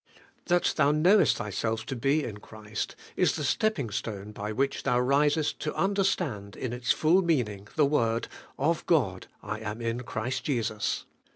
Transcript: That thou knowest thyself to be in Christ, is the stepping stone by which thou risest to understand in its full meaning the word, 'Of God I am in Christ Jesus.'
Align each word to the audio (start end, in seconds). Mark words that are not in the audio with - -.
That 0.47 0.73
thou 0.77 0.89
knowest 0.91 1.37
thyself 1.37 1.85
to 1.85 1.95
be 1.95 2.23
in 2.23 2.37
Christ, 2.39 2.95
is 3.15 3.35
the 3.35 3.43
stepping 3.43 3.91
stone 3.91 4.31
by 4.31 4.51
which 4.51 4.81
thou 4.81 4.99
risest 4.99 5.59
to 5.59 5.75
understand 5.75 6.55
in 6.55 6.73
its 6.73 6.91
full 6.91 7.21
meaning 7.21 7.67
the 7.75 7.85
word, 7.85 8.27
'Of 8.57 8.83
God 8.87 9.27
I 9.43 9.59
am 9.59 9.79
in 9.79 10.01
Christ 10.01 10.43
Jesus.' 10.43 11.05